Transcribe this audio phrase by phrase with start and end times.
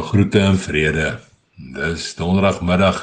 [0.00, 1.18] Nou groete en vrede.
[1.76, 3.02] Dis donderdagmiddag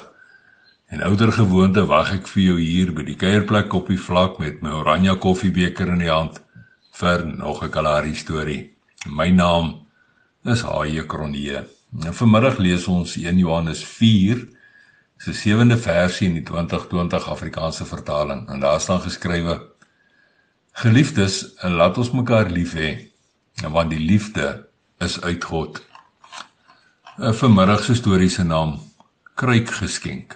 [0.89, 4.63] en ouer gewoonte wag ek vir jou hier by die kuierplek op die vlak met
[4.65, 6.39] my oranje koffiebeker in die hand
[6.97, 8.73] vir nog 'n kalari storie.
[9.05, 9.85] My naam
[10.43, 11.61] is Haie Kronee.
[12.01, 14.47] En vanmiddag lees ons 1 Johannes 4
[15.17, 19.61] se sewende versie in die 2020 Afrikaanse vertaling en daar staan geskrywe:
[20.71, 23.11] Geliefdes, laat ons mekaar lief hê,
[23.69, 24.65] want die liefde
[24.97, 25.86] is uit God.
[27.17, 28.75] 'n Vanmiddag se storie se naam
[29.33, 30.35] Kruikgeskenk.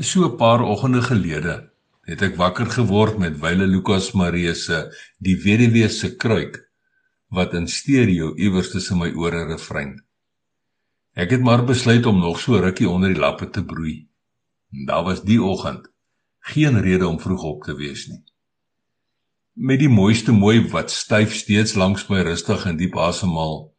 [0.00, 1.70] So 'n paar oggende gelede
[2.06, 6.70] het ek wakker geword met Wile Lukas Marie se Die Weduwee se Kruik
[7.28, 10.04] wat in stereo iewers tussen my ore refrein.
[11.14, 14.06] Ek het maar besluit om nog so rukkie onder die lappe te broei.
[14.86, 15.90] Daar was die oggend
[16.40, 18.22] geen rede om vroeg op te wees nie.
[19.52, 23.74] Met die mooiste mooi wat styf steeds langs my rustig en diep asemhaal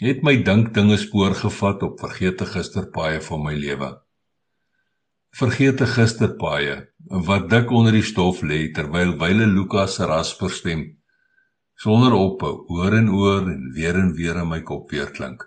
[0.00, 3.90] het my dink dinge spoor gevat op vergete gisterpaaie van my lewe.
[5.36, 6.78] Vergete gisterpaaie
[7.28, 10.86] wat dik onder die stof lê terwyl wyle Lukas se rasper stem
[11.80, 15.44] sonder ophou oor en oor en weer en weer in my kop weer klink.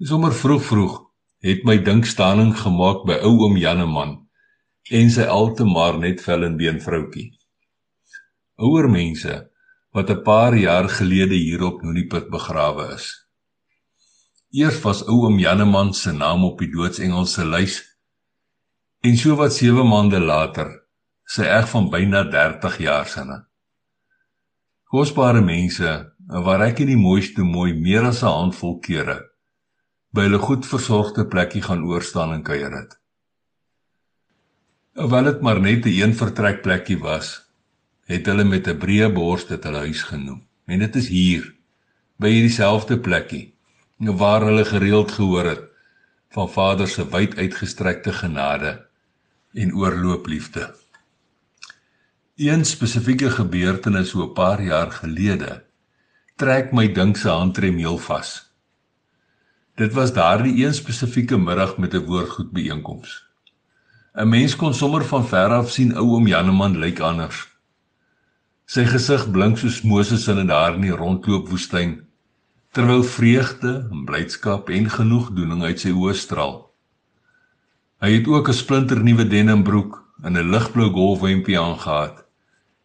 [0.00, 0.96] Sommer vroeg vroeg
[1.44, 4.16] het my dink staaning gemaak by ou oom Janneman
[4.92, 7.30] en sy altemar net vel en been vroutkie.
[8.56, 9.36] Ouer mense
[9.96, 13.06] wat 'n paar jaar gelede hier op Noniput begrawe is.
[14.52, 17.76] Eers was ou oom Janneman se naam op die doodsengel se lys
[19.00, 20.68] en so wat 7 maande later
[21.24, 23.38] sy eg van byna 30 jaar sinne.
[24.84, 29.18] Kosbare mense waar ek in die mooiste mooi meer as 'n handvol kere
[30.12, 33.00] by hulle goed versorgde plekkie gaan oorstaan en kuier het.
[34.94, 37.45] Hoewel dit maar net 'n een vertrek plekkie was,
[38.06, 40.42] het hulle met 'n breë bors dit hulle huis genoem.
[40.66, 41.54] En dit is hier
[42.16, 43.54] by hierdie selfde plekkie
[43.98, 45.62] waar hulle gereeld gehoor het
[46.30, 48.86] van Vader se wyd uitgestrekte genade
[49.54, 50.74] en oorloop liefde.
[52.36, 55.64] Een spesifieke gebeurtenis so 'n paar jaar gelede
[56.36, 58.52] trek my dink se handrem heel vas.
[59.74, 63.24] Dit was daardie een spesifieke middag met 'n woordgoed byeenkoms.
[64.14, 67.55] 'n Mens kon sommer van ver af sien ou oom Janneman lyk anders.
[68.66, 72.00] Sy gesig blink soos Moses in daar in die rondloop woestyn
[72.74, 76.56] terwyl vreugde en blydskap en genoegdoening uit sy oë straal.
[78.02, 82.26] Hy het ook 'n splinter nuwe denimbroek en 'n ligblou golfhempie aangetree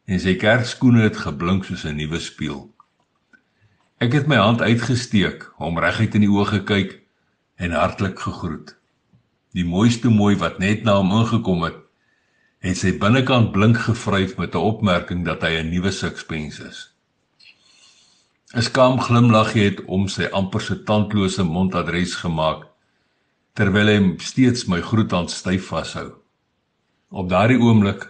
[0.05, 2.69] en sy kerkskoene het geblink soos 'n nuwe spieël.
[3.97, 7.01] Ek het my hand uitgesteek, hom reguit in die oë gekyk
[7.57, 8.75] en hartlik gegroet.
[9.53, 11.77] Die mooiste mooi wat net na hom ingekom het,
[12.61, 16.79] het sy binnekant blink gevryf met 'n opmerking dat hy 'n nuwe sixpence is.
[18.53, 22.67] 'n Skaam glimlaggie het om sy amper se tandlose mondadres gemaak
[23.53, 26.11] terwyl hy steeds my groethand styf vashou.
[27.09, 28.07] Op daardie oomblik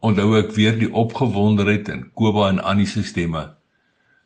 [0.00, 3.54] onthou ek weer die opgewondenheid in Koba en Annie se stemme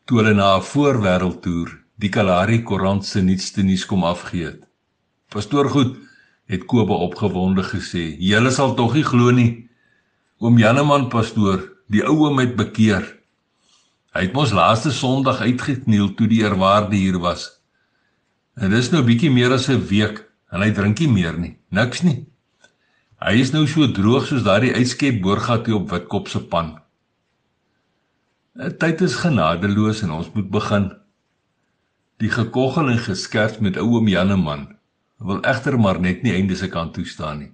[0.05, 4.63] toe hulle na 'n voorwêreldtoer die Kalahari Koerant se nuutste nuus kom afgee het.
[5.29, 5.97] Pastoor goed
[6.47, 9.64] het Koba opgewonde gesê: "Julle sal tog nie glo nie.
[10.45, 13.05] Oom Janneman pastoor, die ou oom het bekeer.
[14.13, 17.47] Hy het mos laaste Sondag uitgekniel toe die eerwaarde hier was.
[18.61, 20.21] En dis nou bietjie meer as 'n week
[20.53, 21.57] en hy drink nie meer nie.
[21.71, 22.27] Niks nie.
[23.25, 26.77] Hy is nou so droog soos daardie uitskep boorgat op Witkop se pan.
[28.79, 30.93] Tyd is genadeloos en ons moet begin.
[32.19, 34.77] Die gekoggel en geskerp met ou oom Janneman
[35.19, 37.53] wil egter maar net nie einde se kant toe staan nie.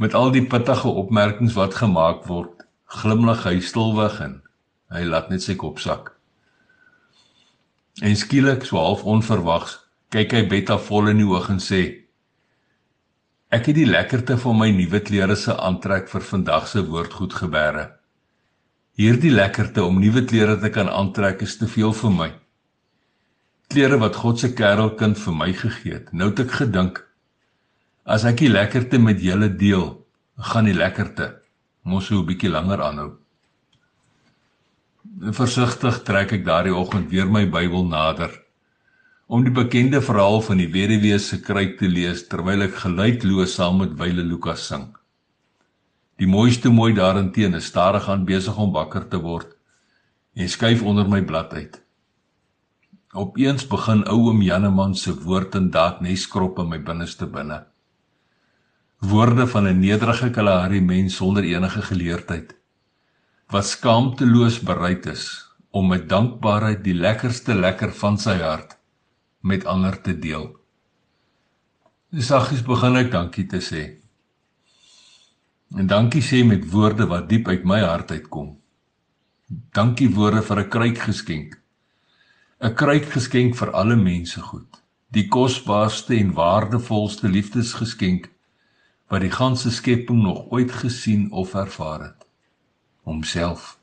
[0.00, 4.38] Met al die pittige opmerkings wat gemaak word, glimlag hy stilweg en
[4.94, 6.14] hy laat net sy kop sak.
[8.00, 9.74] En skielik, so half onverwags,
[10.08, 11.82] kyk hy Betta vol in die oë en sê:
[13.52, 17.84] "Ek het die lekkerte van my nuwe klere se aantrek vir vandag se woordgoed gebeere.
[18.96, 22.30] Hierdie lekkerte om nuwe klere te kan aantrek is te veel vir my.
[23.68, 26.12] Klere wat God se kerelkind vir my gegee het.
[26.12, 27.04] Nou het ek gedink
[28.10, 29.84] As ek die lekkerte met julle deel,
[30.50, 31.28] gaan die lekkerte
[31.86, 33.10] mos so 'n bietjie langer aanhou.
[35.40, 38.32] Versigtig trek ek daardie oggend weer my Bybel nader
[39.28, 43.78] om die bekende verhaal van die weduwee se kruik te lees terwyl ek geluidloos saam
[43.78, 44.90] met Wyle Lukas sing.
[46.18, 49.54] Die mooiste mooi daarin is stadig aan besig om wakker te word
[50.34, 51.80] en skuif onder my blad uit.
[53.14, 57.69] Opeens begin ou oom Janneman se woord en daad neskrop in my binneste binne
[59.00, 62.56] woorde van 'n nederige Kalahari mens sonder enige geleerdheid
[63.50, 65.24] wat skaamteloos bereid is
[65.70, 68.76] om met dankbaarheid die lekkerste lekker van sy hart
[69.40, 70.56] met ander te deel.
[72.12, 73.82] Saggies begin ek dankie te sê.
[75.78, 78.58] En dankie sê met woorde wat diep uit my hart uitkom.
[79.72, 81.58] Dankie woorde vir 'n kruikgeskenk.
[82.60, 84.82] 'n Kruikgeskenk vir alle mense goed.
[85.10, 88.28] Die kosbaarste en waardevolste liefdesgeskenk
[89.10, 92.26] wat die ganse skepping nog ooit gesien of ervaar het.
[93.02, 93.76] Homself.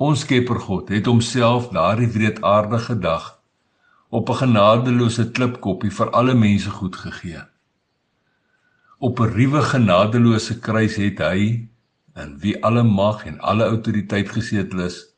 [0.00, 3.26] Ons Skepper God het homself daardie wreedaardige dag
[4.08, 7.42] op 'n genadeloose klipkoppie vir alle mense goed gegee.
[8.98, 11.68] Op 'n ruwe genadeloose kruis het hy
[12.14, 15.14] in wie alle mag en alle autoriteit gesetel is,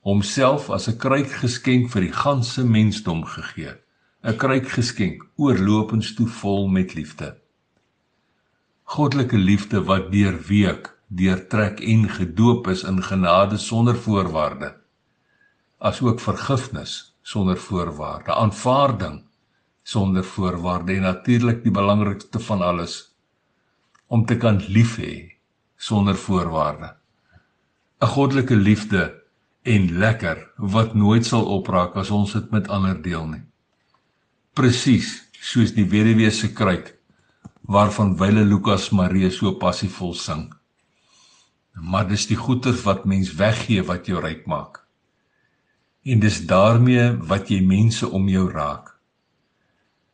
[0.00, 3.74] homself as 'n kruikgeskenk vir die ganse mensdom gegee.
[4.22, 7.36] 'n Kruikgeskenk oorlopends toe vol met liefde.
[8.86, 14.76] Goddelike liefde wat deurweek, deurtrek en gedoop is in genade sonder voorwaarde.
[15.82, 16.92] Asook vergifnis
[17.26, 19.24] sonder voorwaarde, aanvaarding
[19.82, 22.96] sonder voorwaarde en natuurlik die belangrikste van alles
[24.06, 25.34] om te kan lief hê
[25.76, 26.94] sonder voorwaarde.
[28.00, 29.22] 'n Goddelike liefde
[29.62, 33.42] en lekker wat nooit sal opraak as ons dit met ander deel nie.
[34.54, 36.95] Presies soos die weduwee se kruik
[37.66, 40.48] waarvan wyle Lukas Marie so passievol sing.
[41.74, 44.86] Maar dis die goeder wat mens weggee wat jou ryk maak
[46.06, 48.92] en dis daarmee wat jy mense om jou raak.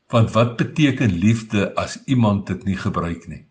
[0.09, 3.45] Want wat beteken liefde as iemand dit nie gebruik nie?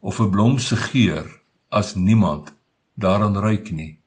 [0.00, 1.26] Of 'n blom se geur
[1.68, 2.54] as niemand
[2.94, 4.00] daaraan ruik nie?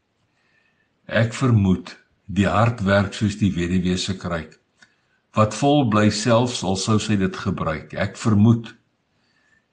[1.08, 4.60] Ek vermoed die hart werk soos die weduwee se kruik
[5.34, 7.94] wat vol bly selfs al sou sy dit gebruik.
[7.94, 8.76] Ek vermoed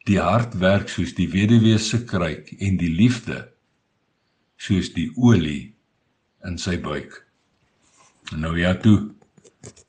[0.08, 3.48] die hart werk soos die weduwee se kruik en die liefde
[4.60, 5.74] soos die olie
[6.44, 7.26] in sy buik.
[8.36, 9.10] Nou ja toe.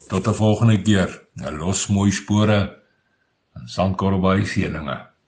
[0.08, 1.22] Tot 'n volgende keer.
[1.36, 2.60] Nou los mooi spore
[3.56, 5.11] en sandkorrel by seëninge.